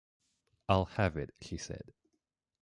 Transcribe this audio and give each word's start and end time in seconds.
“I’ll 0.67 0.85
have 0.85 1.15
it,” 1.15 1.31
she 1.43 1.57
said. 1.57 1.93